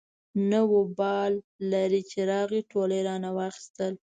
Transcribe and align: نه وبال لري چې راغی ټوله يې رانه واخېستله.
نه 0.49 0.59
وبال 0.73 1.31
لري 1.71 2.01
چې 2.11 2.19
راغی 2.31 2.61
ټوله 2.71 2.93
يې 2.97 3.05
رانه 3.07 3.29
واخېستله. 3.37 3.97